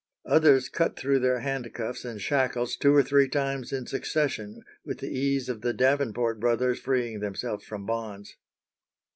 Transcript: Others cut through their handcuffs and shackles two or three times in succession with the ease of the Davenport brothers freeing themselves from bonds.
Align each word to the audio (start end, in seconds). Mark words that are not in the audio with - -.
Others 0.25 0.67
cut 0.69 0.97
through 0.97 1.19
their 1.19 1.41
handcuffs 1.41 2.03
and 2.05 2.19
shackles 2.19 2.75
two 2.75 2.95
or 2.95 3.03
three 3.03 3.29
times 3.29 3.71
in 3.71 3.85
succession 3.85 4.63
with 4.83 4.97
the 4.97 5.15
ease 5.15 5.47
of 5.47 5.61
the 5.61 5.73
Davenport 5.73 6.39
brothers 6.39 6.79
freeing 6.79 7.19
themselves 7.19 7.65
from 7.65 7.85
bonds. 7.85 8.35